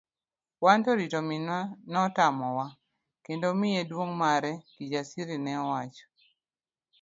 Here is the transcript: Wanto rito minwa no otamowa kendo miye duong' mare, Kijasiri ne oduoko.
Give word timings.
Wanto 0.63 0.89
rito 0.99 1.19
minwa 1.27 1.59
no 1.91 1.99
otamowa 2.07 2.67
kendo 3.25 3.47
miye 3.59 3.81
duong' 3.89 4.15
mare, 4.21 4.51
Kijasiri 4.71 5.35
ne 5.41 5.53
oduoko. 5.63 6.01